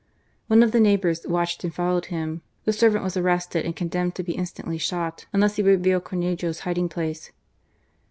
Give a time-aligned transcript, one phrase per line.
[0.47, 4.15] One of the neighbours watched and followed him; the servant was arrested and con demned
[4.15, 7.31] to be instantly shot unless he would reveal Cornejo's hiding place.